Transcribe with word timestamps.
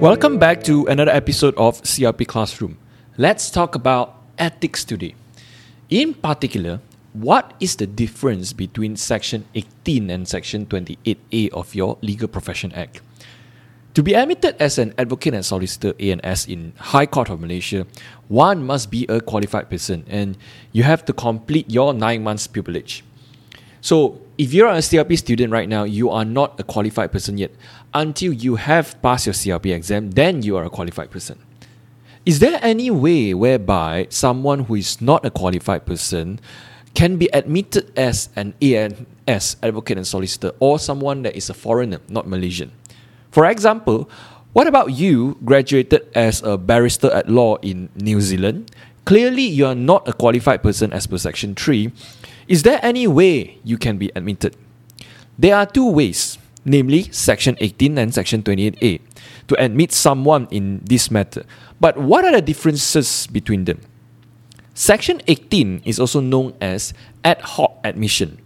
Welcome 0.00 0.38
back 0.38 0.62
to 0.64 0.86
another 0.86 1.10
episode 1.10 1.54
of 1.58 1.82
CLP 1.82 2.26
Classroom. 2.26 2.78
Let's 3.18 3.50
talk 3.50 3.74
about 3.74 4.16
ethics 4.38 4.82
today. 4.82 5.14
In 5.90 6.14
particular, 6.14 6.80
what 7.12 7.52
is 7.60 7.76
the 7.76 7.86
difference 7.86 8.54
between 8.54 8.96
Section 8.96 9.44
18 9.54 10.08
and 10.08 10.26
Section 10.26 10.64
28A 10.64 11.50
of 11.50 11.74
your 11.74 11.98
Legal 12.00 12.28
Profession 12.28 12.72
Act? 12.72 13.02
To 13.92 14.02
be 14.02 14.14
admitted 14.14 14.56
as 14.58 14.78
an 14.78 14.94
advocate 14.96 15.34
and 15.34 15.44
solicitor 15.44 15.92
A&S 16.00 16.46
in 16.46 16.72
High 16.78 17.04
Court 17.04 17.28
of 17.28 17.38
Malaysia, 17.38 17.86
one 18.28 18.64
must 18.64 18.90
be 18.90 19.04
a 19.10 19.20
qualified 19.20 19.68
person 19.68 20.06
and 20.08 20.38
you 20.72 20.84
have 20.84 21.04
to 21.04 21.12
complete 21.12 21.68
your 21.68 21.92
nine 21.92 22.22
months 22.22 22.46
pupillage. 22.46 23.02
So, 23.80 24.20
if 24.36 24.52
you're 24.52 24.68
a 24.68 24.78
CLP 24.78 25.18
student 25.18 25.52
right 25.52 25.68
now, 25.68 25.84
you 25.84 26.10
are 26.10 26.24
not 26.24 26.58
a 26.60 26.62
qualified 26.62 27.12
person 27.12 27.38
yet. 27.38 27.52
Until 27.92 28.32
you 28.32 28.56
have 28.56 29.00
passed 29.02 29.26
your 29.26 29.34
CLP 29.34 29.74
exam, 29.74 30.12
then 30.12 30.42
you 30.42 30.56
are 30.56 30.64
a 30.64 30.70
qualified 30.70 31.10
person. 31.10 31.38
Is 32.26 32.38
there 32.38 32.58
any 32.62 32.90
way 32.90 33.32
whereby 33.32 34.06
someone 34.10 34.64
who 34.64 34.74
is 34.74 35.00
not 35.00 35.24
a 35.24 35.30
qualified 35.30 35.86
person 35.86 36.40
can 36.94 37.16
be 37.16 37.28
admitted 37.32 37.90
as 37.96 38.28
an 38.36 38.52
A&S, 38.60 39.56
advocate 39.62 39.96
and 39.96 40.06
solicitor, 40.06 40.52
or 40.60 40.78
someone 40.78 41.22
that 41.22 41.34
is 41.34 41.48
a 41.48 41.54
foreigner, 41.54 42.00
not 42.08 42.28
Malaysian? 42.28 42.72
For 43.30 43.46
example, 43.46 44.10
what 44.52 44.66
about 44.66 44.92
you 44.92 45.38
graduated 45.44 46.06
as 46.14 46.42
a 46.42 46.58
barrister 46.58 47.10
at 47.12 47.30
law 47.30 47.56
in 47.62 47.88
New 47.94 48.20
Zealand? 48.20 48.70
Clearly, 49.06 49.42
you 49.42 49.64
are 49.66 49.74
not 49.74 50.06
a 50.06 50.12
qualified 50.12 50.62
person 50.62 50.92
as 50.92 51.06
per 51.06 51.18
Section 51.18 51.54
3 51.54 51.90
is 52.50 52.64
there 52.64 52.80
any 52.82 53.06
way 53.06 53.62
you 53.62 53.78
can 53.78 53.96
be 53.96 54.10
admitted? 54.16 54.56
There 55.38 55.54
are 55.54 55.64
two 55.64 55.86
ways, 55.88 56.36
namely 56.64 57.04
Section 57.14 57.56
18 57.60 57.96
and 57.96 58.12
Section 58.12 58.42
28A, 58.42 59.00
to 59.46 59.54
admit 59.62 59.92
someone 59.92 60.48
in 60.50 60.82
this 60.82 61.12
matter. 61.12 61.46
But 61.78 61.96
what 61.96 62.24
are 62.24 62.32
the 62.32 62.42
differences 62.42 63.28
between 63.28 63.66
them? 63.66 63.80
Section 64.74 65.22
18 65.28 65.82
is 65.84 66.00
also 66.00 66.18
known 66.18 66.54
as 66.60 66.92
ad 67.22 67.40
hoc 67.40 67.78
admission. 67.84 68.42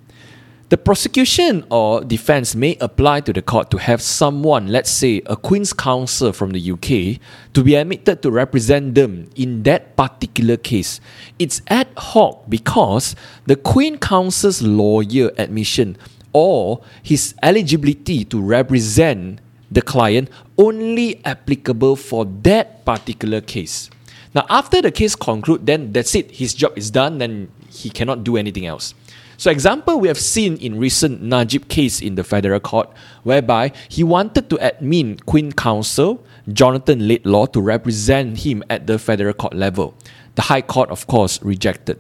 The 0.75 0.79
prosecution 0.79 1.65
or 1.71 2.03
defense 2.03 2.57
may 2.57 2.77
apply 2.81 3.21
to 3.21 3.33
the 3.33 3.43
court 3.43 3.71
to 3.71 3.79
have 3.79 4.03
someone, 4.03 4.67
let's 4.67 4.91
say 4.91 5.23
a 5.27 5.37
Queen's 5.37 5.73
Counsel 5.73 6.33
from 6.33 6.51
the 6.51 6.59
UK, 6.59 7.23
to 7.55 7.63
be 7.63 7.77
admitted 7.77 8.23
to 8.23 8.31
represent 8.33 8.97
them 8.97 9.31
in 9.37 9.63
that 9.63 9.97
particular 9.97 10.57
case. 10.57 10.99
It's 11.39 11.63
ad 11.69 11.87
hoc 11.97 12.51
because 12.51 13.15
the 13.47 13.55
Queen 13.55 13.99
Counsel's 13.99 14.63
lawyer 14.63 15.31
admission 15.39 15.97
or 16.33 16.83
his 17.05 17.37
eligibility 17.41 18.25
to 18.25 18.43
represent 18.43 19.39
the 19.71 19.81
client 19.81 20.29
only 20.59 21.25
applicable 21.25 21.95
for 21.95 22.25
that 22.43 22.85
particular 22.85 23.41
case. 23.41 23.91
Now, 24.35 24.45
after 24.51 24.83
the 24.83 24.91
case 24.91 25.15
conclude, 25.15 25.67
then 25.67 25.93
that's 25.93 26.17
it. 26.17 26.33
His 26.33 26.53
job 26.53 26.73
is 26.75 26.91
done. 26.91 27.19
Then 27.19 27.53
he 27.71 27.91
cannot 27.91 28.25
do 28.25 28.37
anything 28.37 28.67
else. 28.67 28.93
So, 29.37 29.51
example 29.51 29.99
we 29.99 30.09
have 30.09 30.19
seen 30.19 30.57
in 30.59 30.79
recent 30.79 31.23
Najib 31.23 31.69
case 31.69 32.01
in 32.01 32.15
the 32.15 32.25
federal 32.25 32.61
court, 32.61 32.91
whereby 33.25 33.73
he 33.89 34.05
wanted 34.05 34.49
to 34.51 34.57
admit 34.65 35.27
Queen 35.27 35.53
Counsel 35.53 36.25
Jonathan 36.53 37.09
Laidlaw 37.09 37.47
to 37.47 37.61
represent 37.61 38.39
him 38.41 38.63
at 38.71 38.87
the 38.87 38.99
federal 38.99 39.35
court 39.35 39.55
level. 39.55 39.95
The 40.37 40.43
High 40.43 40.63
Court, 40.63 40.91
of 40.91 41.07
course, 41.07 41.43
rejected. 41.43 41.99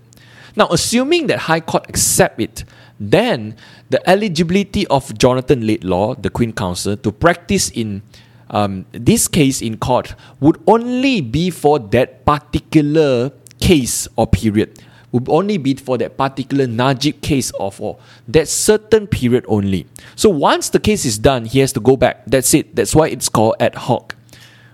Now, 0.57 0.69
assuming 0.71 1.27
that 1.29 1.41
High 1.41 1.61
Court 1.61 1.87
accept 1.89 2.41
it, 2.41 2.65
then 3.01 3.57
the 3.91 4.09
eligibility 4.09 4.87
of 4.87 5.17
Jonathan 5.19 5.67
Laidlaw, 5.67 6.15
the 6.15 6.31
Queen 6.31 6.53
Counsel, 6.53 6.97
to 6.98 7.11
practice 7.11 7.71
in 7.71 8.03
um, 8.51 8.87
this 8.93 9.27
case 9.27 9.61
in 9.63 9.79
court 9.79 10.15
would 10.39 10.61
only 10.67 11.21
be 11.21 11.51
for 11.51 11.79
that 11.79 12.25
particular 12.25 13.33
case 13.58 14.07
or 14.17 14.27
period 14.27 14.79
would 15.14 15.29
only 15.29 15.58
be 15.58 15.75
for 15.75 15.97
that 15.97 16.19
particular 16.19 16.67
Najib 16.67 17.23
case 17.23 17.52
or 17.52 17.70
for 17.70 17.97
oh, 17.97 18.02
that 18.27 18.48
certain 18.48 19.07
period 19.07 19.45
only. 19.47 19.86
So 20.17 20.29
once 20.29 20.70
the 20.70 20.80
case 20.80 21.05
is 21.05 21.19
done, 21.19 21.45
he 21.45 21.61
has 21.61 21.73
to 21.75 21.80
go 21.80 21.97
back. 21.97 22.27
That's 22.27 22.52
it. 22.52 22.75
That's 22.75 22.97
why 22.97 23.08
it's 23.08 23.29
called 23.29 23.55
ad 23.61 23.77
hoc. 23.77 24.17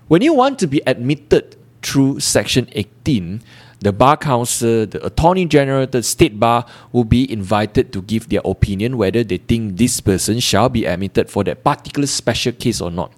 When 0.07 0.23
you 0.23 0.33
want 0.33 0.57
to 0.59 0.67
be 0.67 0.81
admitted 0.87 1.57
through 1.83 2.21
Section 2.21 2.67
18, 2.71 3.43
the 3.81 3.93
Bar 3.93 4.17
Council, 4.17 4.87
the 4.87 5.05
Attorney 5.05 5.45
General, 5.45 5.85
the 5.85 6.01
State 6.01 6.39
Bar 6.39 6.65
will 6.91 7.03
be 7.03 7.31
invited 7.31 7.93
to 7.93 8.01
give 8.01 8.29
their 8.29 8.41
opinion 8.43 8.97
whether 8.97 9.23
they 9.23 9.37
think 9.37 9.77
this 9.77 10.01
person 10.01 10.39
shall 10.39 10.69
be 10.69 10.85
admitted 10.85 11.29
for 11.29 11.43
that 11.43 11.63
particular 11.63 12.07
special 12.07 12.53
case 12.53 12.81
or 12.81 12.89
not. 12.89 13.13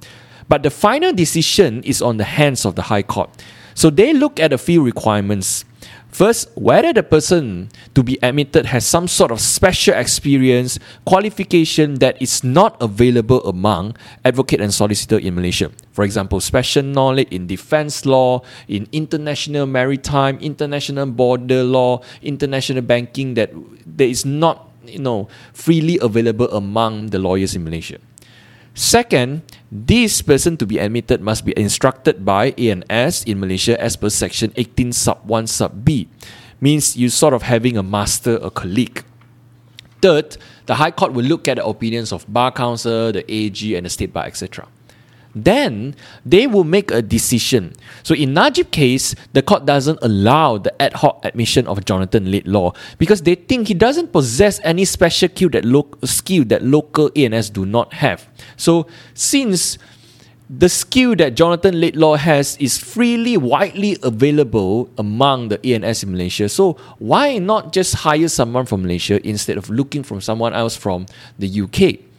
But 0.48 0.64
the 0.64 0.70
final 0.70 1.14
decision 1.14 1.84
is 1.84 2.02
on 2.02 2.18
the 2.18 2.24
hands 2.24 2.66
of 2.66 2.76
the 2.76 2.84
High 2.84 3.04
Court. 3.04 3.30
So 3.76 3.90
they 3.90 4.14
look 4.14 4.40
at 4.40 4.54
a 4.54 4.58
few 4.58 4.84
requirements 4.84 5.66
First, 6.14 6.54
whether 6.54 6.94
the 6.94 7.02
person 7.02 7.74
to 7.98 8.06
be 8.06 8.22
admitted 8.22 8.70
has 8.70 8.86
some 8.86 9.10
sort 9.10 9.34
of 9.34 9.42
special 9.42 9.98
experience, 9.98 10.78
qualification 11.10 11.98
that 12.06 12.22
is 12.22 12.44
not 12.46 12.78
available 12.78 13.42
among 13.50 13.98
advocate 14.24 14.62
and 14.62 14.70
solicitor 14.70 15.18
in 15.18 15.34
Malaysia. 15.34 15.74
For 15.92 16.06
example, 16.06 16.40
special 16.40 16.86
knowledge 16.86 17.34
in 17.34 17.50
defense 17.50 18.06
law, 18.06 18.46
in 18.70 18.86
international 18.94 19.66
maritime, 19.66 20.38
international 20.38 21.10
border 21.10 21.64
law, 21.64 22.06
international 22.22 22.84
banking 22.86 23.34
that 23.34 23.50
there 23.82 24.08
is 24.08 24.24
not, 24.24 24.70
you 24.86 25.00
know, 25.02 25.28
freely 25.52 25.98
available 25.98 26.46
among 26.54 27.10
the 27.10 27.18
lawyers 27.18 27.58
in 27.58 27.64
Malaysia. 27.66 27.98
Second, 28.74 29.44
this 29.72 30.22
person 30.22 30.58
to 30.58 30.66
be 30.66 30.80
admitted 30.80 31.22
must 31.22 31.46
be 31.46 31.54
instructed 31.56 32.26
by 32.26 32.54
A&S 32.58 33.24
in 33.24 33.40
Malaysia 33.40 33.80
as 33.80 33.96
per 33.96 34.10
section 34.10 34.52
18 34.56 34.92
sub 34.92 35.22
1 35.26 35.48
sub 35.48 35.86
B. 35.86 36.10
Means 36.60 36.98
you 36.98 37.10
sort 37.10 37.34
of 37.34 37.44
having 37.44 37.78
a 37.78 37.84
master, 37.84 38.38
a 38.42 38.50
colleague. 38.50 39.04
Third, 40.02 40.38
the 40.66 40.76
High 40.76 40.92
Court 40.92 41.14
will 41.14 41.26
look 41.26 41.48
at 41.48 41.58
the 41.58 41.66
opinions 41.66 42.12
of 42.12 42.26
Bar 42.32 42.52
Council, 42.52 43.12
the 43.12 43.24
AG, 43.32 43.76
and 43.76 43.86
the 43.86 43.90
State 43.90 44.12
Bar, 44.12 44.26
etc 44.26 44.68
then 45.36 45.96
they 46.26 46.48
will 46.48 46.64
make 46.64 46.92
a 46.92 47.02
decision. 47.02 47.74
So 48.04 48.14
in 48.14 48.34
Najib 48.34 48.72
case, 48.72 49.16
the 49.34 49.42
court 49.42 49.66
doesn't 49.66 50.00
allow 50.02 50.58
the 50.58 50.74
ad 50.82 50.94
hoc 50.94 51.26
admission 51.26 51.68
of 51.68 51.86
Jonathan 51.86 52.30
Laidlaw 52.30 52.74
because 52.98 53.22
they 53.22 53.36
think 53.36 53.68
he 53.68 53.74
doesn't 53.74 54.12
possess 54.12 54.60
any 54.64 54.86
special 54.86 55.30
skill 55.30 55.50
that, 55.50 55.66
lo- 55.66 55.90
skill 56.04 56.46
that 56.46 56.64
local 56.64 57.10
A&S 57.16 57.50
do 57.50 57.66
not 57.66 57.94
have. 57.94 58.28
So 58.58 58.88
since 59.14 59.78
the 60.50 60.70
skill 60.70 61.16
that 61.16 61.36
Jonathan 61.36 61.80
Laidlaw 61.80 62.16
has 62.16 62.58
is 62.58 62.78
freely, 62.78 63.38
widely 63.38 63.98
available 64.04 64.90
among 64.98 65.50
the 65.50 65.60
A&S 65.68 66.04
in 66.04 66.12
Malaysia. 66.12 66.50
So 66.50 66.74
why 67.00 67.38
not 67.38 67.74
just 67.74 67.96
hire 67.96 68.28
someone 68.28 68.66
from 68.66 68.84
Malaysia 68.84 69.26
instead 69.28 69.58
of 69.58 69.70
looking 69.70 70.04
from 70.04 70.22
someone 70.22 70.54
else 70.54 70.76
from 70.76 71.08
the 71.40 71.50
UK? 71.50 72.13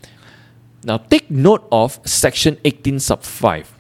Now, 0.85 0.99
take 0.99 1.31
note 1.31 1.67
of 1.73 1.99
section 2.05 2.59
18 2.65 3.01
sub 3.01 3.23
5. 3.23 3.73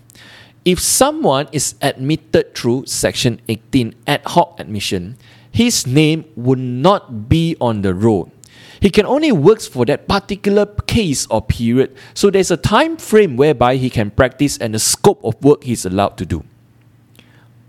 If 0.65 0.81
someone 0.81 1.49
is 1.53 1.75
admitted 1.83 2.55
through 2.55 2.87
section 2.87 3.41
18 3.49 3.95
ad 4.07 4.23
hoc 4.25 4.59
admission, 4.59 5.17
his 5.53 5.87
name 5.87 6.25
would 6.37 6.59
not 6.59 7.29
be 7.29 7.57
on 7.61 7.83
the 7.83 7.93
roll. 7.93 8.33
He 8.81 8.91
can 8.91 9.07
only 9.07 9.33
work 9.33 9.61
for 9.61 9.85
that 9.87 10.09
particular 10.09 10.67
case 10.67 11.27
or 11.29 11.43
period, 11.43 11.97
so 12.15 12.31
there's 12.31 12.51
a 12.51 12.57
time 12.57 12.97
frame 12.97 13.37
whereby 13.37 13.77
he 13.77 13.89
can 13.89 14.11
practice 14.11 14.57
and 14.59 14.75
the 14.75 14.79
scope 14.79 15.23
of 15.25 15.43
work 15.45 15.65
he's 15.65 15.85
allowed 15.85 16.17
to 16.19 16.27
do. 16.27 16.45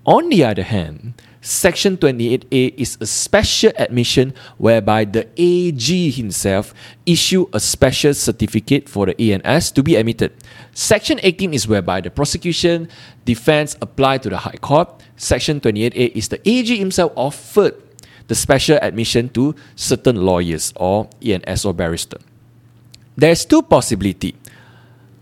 On 0.06 0.29
the 0.29 0.44
other 0.44 0.63
hand, 0.63 1.22
Section 1.45 1.95
28A 1.97 2.73
is 2.73 2.97
a 3.00 3.06
special 3.06 3.72
admission 3.78 4.33
whereby 4.57 5.06
the 5.06 5.29
AG 5.38 6.09
himself 6.09 6.73
issue 7.06 7.45
a 7.53 7.59
special 7.59 8.16
certificate 8.16 8.90
for 8.90 9.05
the 9.05 9.14
A&S 9.22 9.69
to 9.69 9.84
be 9.84 9.96
admitted. 9.96 10.34
Section 10.73 11.19
18 11.22 11.53
is 11.53 11.67
whereby 11.67 12.02
the 12.02 12.09
prosecution, 12.09 12.90
defense 13.25 13.78
apply 13.79 14.17
to 14.25 14.29
the 14.29 14.37
High 14.37 14.58
Court. 14.58 14.90
Section 15.17 15.61
28A 15.61 16.17
is 16.17 16.29
the 16.29 16.41
AG 16.49 16.75
himself 16.75 17.14
offered 17.16 17.78
the 18.25 18.34
special 18.34 18.79
admission 18.81 19.29
to 19.29 19.53
certain 19.75 20.25
lawyers 20.25 20.73
or 20.75 21.08
A&S 21.22 21.64
or 21.64 21.75
barrister. 21.75 22.17
There's 23.16 23.46
two 23.46 23.61
possibility. 23.61 24.34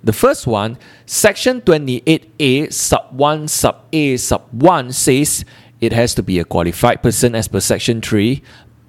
The 0.03 0.13
first 0.13 0.47
one, 0.47 0.77
Section 1.06 1.62
28A 1.62 2.71
sub 2.71 3.12
1 3.12 3.47
sub 3.47 3.83
A 3.92 4.18
sub 4.18 4.47
1 4.51 4.92
says 4.92 5.45
it 5.83 5.91
has 5.91 6.15
to 6.15 6.24
be 6.24 6.39
a 6.39 6.45
qualified 6.45 7.03
person 7.03 7.35
as 7.35 7.51
per 7.51 7.59
section 7.59 8.00
3 8.00 8.41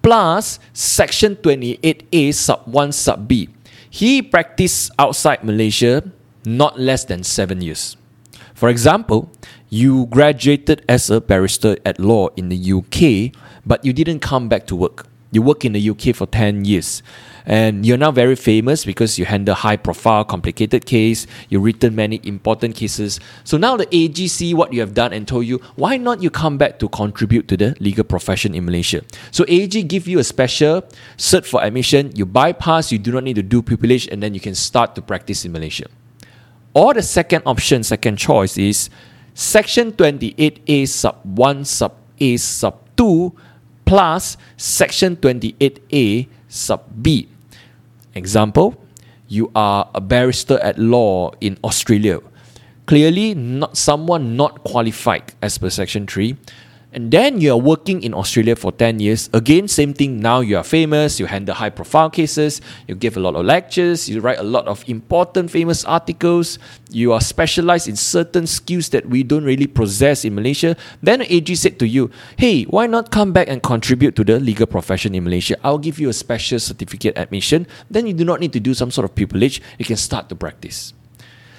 plus 0.02 0.60
section 0.72 1.34
28A 1.36 2.32
sub 2.32 2.62
1 2.66 2.92
sub 2.92 3.26
B. 3.26 3.48
He 3.90 4.22
practiced 4.22 4.92
outside 4.98 5.42
Malaysia 5.42 6.06
not 6.46 6.78
less 6.78 7.04
than 7.04 7.24
7 7.24 7.60
years. 7.60 7.96
For 8.54 8.68
example, 8.68 9.32
you 9.70 10.06
graduated 10.06 10.84
as 10.88 11.10
a 11.10 11.20
barrister 11.20 11.76
at 11.84 11.98
law 11.98 12.28
in 12.36 12.48
the 12.48 12.58
UK 12.58 13.34
but 13.66 13.84
you 13.84 13.92
didn't 13.92 14.20
come 14.20 14.48
back 14.48 14.66
to 14.68 14.76
work. 14.76 15.08
You 15.34 15.42
work 15.42 15.64
in 15.64 15.72
the 15.72 15.90
UK 15.90 16.14
for 16.14 16.26
10 16.26 16.64
years. 16.64 17.02
And 17.44 17.84
you're 17.84 17.98
now 17.98 18.12
very 18.12 18.36
famous 18.36 18.84
because 18.84 19.18
you 19.18 19.26
handle 19.26 19.54
high 19.54 19.76
profile, 19.76 20.24
complicated 20.24 20.86
case. 20.86 21.26
You've 21.50 21.64
written 21.64 21.94
many 21.94 22.20
important 22.22 22.76
cases. 22.76 23.20
So 23.42 23.58
now 23.58 23.76
the 23.76 23.88
AG 23.94 24.28
see 24.28 24.54
what 24.54 24.72
you 24.72 24.80
have 24.80 24.94
done 24.94 25.12
and 25.12 25.28
told 25.28 25.44
you, 25.44 25.58
why 25.74 25.98
not 25.98 26.22
you 26.22 26.30
come 26.30 26.56
back 26.56 26.78
to 26.78 26.88
contribute 26.88 27.48
to 27.48 27.56
the 27.56 27.76
legal 27.80 28.04
profession 28.04 28.54
in 28.54 28.64
Malaysia? 28.64 29.02
So 29.32 29.44
AG 29.48 29.82
give 29.82 30.06
you 30.06 30.20
a 30.20 30.24
special 30.24 30.82
cert 31.18 31.44
for 31.44 31.62
admission. 31.62 32.12
You 32.14 32.24
bypass, 32.24 32.92
you 32.92 32.98
do 32.98 33.12
not 33.12 33.24
need 33.24 33.36
to 33.36 33.42
do 33.42 33.60
pupillage, 33.60 34.08
and 34.10 34.22
then 34.22 34.32
you 34.32 34.40
can 34.40 34.54
start 34.54 34.94
to 34.94 35.02
practice 35.02 35.44
in 35.44 35.52
Malaysia. 35.52 35.86
Or 36.72 36.94
the 36.94 37.02
second 37.02 37.42
option, 37.44 37.82
second 37.82 38.16
choice 38.16 38.56
is 38.56 38.88
Section 39.34 39.92
28A 39.92 40.88
sub 40.88 41.18
1 41.24 41.64
sub 41.64 41.92
A 42.20 42.36
sub 42.36 42.78
2 42.96 43.34
plus 43.84 44.36
Section 44.56 45.16
28A 45.16 46.28
sub 46.48 46.82
B. 47.02 47.28
Example, 48.14 48.76
you 49.28 49.50
are 49.54 49.90
a 49.94 50.00
barrister 50.00 50.58
at 50.60 50.78
law 50.78 51.32
in 51.40 51.58
Australia. 51.64 52.20
Clearly, 52.86 53.34
not 53.34 53.76
someone 53.76 54.36
not 54.36 54.62
qualified 54.64 55.32
as 55.40 55.58
per 55.58 55.70
Section 55.70 56.06
3 56.06 56.36
and 56.94 57.10
then 57.10 57.40
you 57.40 57.50
are 57.52 57.58
working 57.58 58.02
in 58.02 58.14
Australia 58.14 58.54
for 58.54 58.70
10 58.70 59.00
years. 59.00 59.28
Again, 59.34 59.66
same 59.66 59.92
thing. 59.92 60.20
Now 60.20 60.40
you 60.40 60.56
are 60.56 60.62
famous, 60.62 61.18
you 61.18 61.26
handle 61.26 61.54
high 61.54 61.70
profile 61.70 62.08
cases, 62.08 62.60
you 62.86 62.94
give 62.94 63.16
a 63.16 63.20
lot 63.20 63.34
of 63.34 63.44
lectures, 63.44 64.08
you 64.08 64.20
write 64.20 64.38
a 64.38 64.46
lot 64.46 64.66
of 64.66 64.84
important, 64.88 65.50
famous 65.50 65.84
articles, 65.84 66.58
you 66.90 67.12
are 67.12 67.20
specialized 67.20 67.88
in 67.88 67.96
certain 67.96 68.46
skills 68.46 68.90
that 68.90 69.06
we 69.10 69.22
don't 69.22 69.44
really 69.44 69.66
possess 69.66 70.24
in 70.24 70.34
Malaysia. 70.34 70.76
Then 71.02 71.22
AG 71.22 71.52
said 71.56 71.78
to 71.80 71.86
you, 71.86 72.10
hey, 72.38 72.62
why 72.64 72.86
not 72.86 73.10
come 73.10 73.32
back 73.32 73.48
and 73.48 73.62
contribute 73.62 74.14
to 74.16 74.24
the 74.24 74.38
legal 74.38 74.66
profession 74.66 75.14
in 75.14 75.24
Malaysia? 75.24 75.56
I'll 75.64 75.82
give 75.82 75.98
you 75.98 76.08
a 76.08 76.14
special 76.14 76.60
certificate 76.60 77.18
admission. 77.18 77.66
Then 77.90 78.06
you 78.06 78.14
do 78.14 78.24
not 78.24 78.38
need 78.38 78.52
to 78.52 78.60
do 78.60 78.72
some 78.72 78.90
sort 78.90 79.04
of 79.04 79.14
pupillage, 79.14 79.60
you 79.78 79.84
can 79.84 79.96
start 79.96 80.28
to 80.28 80.36
practice. 80.36 80.94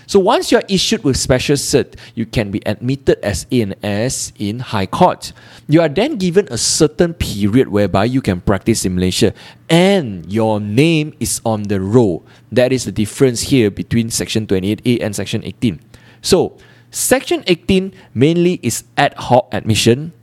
So 0.08 0.20
once 0.20 0.52
you 0.52 0.58
are 0.60 0.64
issued 0.70 1.04
with 1.04 1.18
special 1.18 1.56
cert, 1.56 1.96
you 2.14 2.26
can 2.26 2.52
be 2.52 2.62
admitted 2.66 3.18
as 3.26 3.48
A&S 3.52 4.34
in 4.38 4.60
High 4.60 4.86
Court. 4.86 5.34
You 5.68 5.82
are 5.82 5.90
then 5.90 6.18
given 6.18 6.48
a 6.52 6.58
certain 6.58 7.14
period 7.14 7.70
whereby 7.70 8.06
you 8.06 8.22
can 8.22 8.42
practice 8.42 8.86
in 8.86 8.96
Malaysia 8.96 9.34
and 9.70 10.32
your 10.32 10.60
name 10.60 11.14
is 11.20 11.42
on 11.46 11.64
the 11.64 11.82
roll. 11.82 12.26
That 12.52 12.72
is 12.72 12.86
the 12.86 12.92
difference 12.92 13.50
here 13.50 13.72
between 13.72 14.10
Section 14.10 14.46
28A 14.46 15.02
and 15.02 15.16
Section 15.16 15.44
18. 15.44 15.80
So 16.22 16.58
Section 16.92 17.44
18 17.48 17.94
mainly 18.14 18.60
is 18.62 18.86
ad 18.96 19.16
hoc 19.16 19.50
admission. 19.52 20.14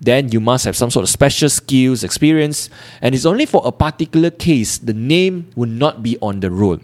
Then 0.00 0.32
you 0.32 0.40
must 0.40 0.64
have 0.64 0.76
some 0.76 0.90
sort 0.90 1.04
of 1.04 1.08
special 1.08 1.48
skills, 1.48 2.04
experience, 2.04 2.68
and 3.00 3.14
it's 3.14 3.24
only 3.24 3.46
for 3.46 3.62
a 3.64 3.72
particular 3.72 4.30
case 4.30 4.76
the 4.76 4.92
name 4.92 5.50
will 5.56 5.70
not 5.70 6.02
be 6.02 6.18
on 6.20 6.40
the 6.40 6.50
roll. 6.50 6.80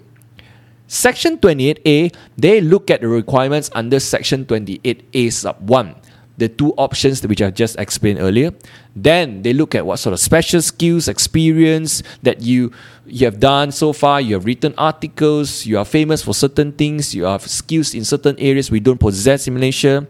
Section 0.93 1.39
28A, 1.39 2.15
they 2.37 2.61
look 2.61 2.91
at 2.91 3.01
the 3.01 3.09
requirements 3.09 3.71
under 3.73 3.99
Section 3.99 4.45
28A 4.45 5.33
sub 5.33 5.57
1, 5.67 5.95
the 6.37 6.51
two 6.51 6.75
options 6.77 7.27
which 7.27 7.41
I 7.41 7.49
just 7.49 7.81
explained 7.81 8.19
earlier. 8.21 8.53
Then 8.95 9.41
they 9.41 9.55
look 9.55 9.75
at 9.75 9.87
what 9.87 10.01
sort 10.01 10.13
of 10.13 10.21
special 10.21 10.61
skills, 10.61 11.09
experience 11.09 12.03
that 12.21 12.43
you, 12.43 12.73
you 13.07 13.25
have 13.25 13.41
done 13.41 13.73
so 13.73 13.95
far. 13.95 14.21
You 14.21 14.35
have 14.35 14.45
written 14.45 14.75
articles, 14.77 15.65
you 15.65 15.79
are 15.79 15.87
famous 15.87 16.21
for 16.21 16.35
certain 16.35 16.73
things, 16.73 17.15
you 17.15 17.25
have 17.25 17.41
skills 17.49 17.95
in 17.95 18.05
certain 18.05 18.39
areas 18.39 18.71
we 18.71 18.79
don't 18.79 19.01
possess 19.01 19.49
in 19.49 19.55
Malaysia. 19.55 20.07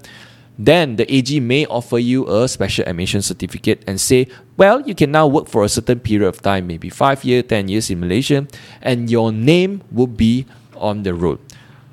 Then 0.58 0.96
the 0.96 1.06
AG 1.06 1.38
may 1.38 1.64
offer 1.66 1.98
you 1.98 2.26
a 2.26 2.48
special 2.48 2.84
admission 2.88 3.22
certificate 3.22 3.84
and 3.86 4.00
say, 4.00 4.26
well, 4.56 4.80
you 4.80 4.96
can 4.96 5.12
now 5.12 5.28
work 5.28 5.46
for 5.46 5.62
a 5.62 5.68
certain 5.68 6.00
period 6.00 6.26
of 6.26 6.42
time, 6.42 6.66
maybe 6.66 6.90
five 6.90 7.22
years, 7.22 7.44
10 7.46 7.68
years 7.68 7.88
in 7.88 8.00
Malaysia, 8.00 8.48
and 8.82 9.08
your 9.08 9.30
name 9.30 9.80
will 9.92 10.08
be 10.08 10.44
on 10.82 11.04
the 11.04 11.14
road. 11.14 11.38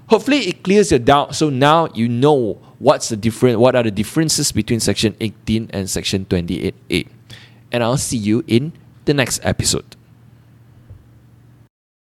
Hopefully, 0.10 0.50
it 0.50 0.64
clears 0.64 0.92
your 0.92 1.00
doubt. 1.00 1.36
So 1.36 1.50
now 1.50 1.88
you 1.94 2.10
know 2.10 2.60
what's 2.80 3.10
the 3.10 3.16
different, 3.16 3.60
what 3.60 3.76
are 3.76 3.84
the 3.84 3.92
differences 3.92 4.52
between 4.52 4.80
Section 4.80 5.16
18 5.22 5.70
and 5.72 5.90
Section 5.90 6.26
28A. 6.26 7.08
And 7.72 7.84
I'll 7.84 7.98
see 7.98 8.18
you 8.18 8.44
in 8.48 8.74
the 9.06 9.14
next 9.14 9.40
episode. 9.44 9.89